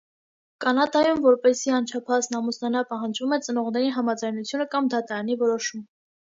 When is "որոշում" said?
5.47-5.89